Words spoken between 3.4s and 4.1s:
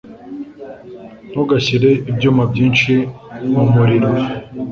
mumuriro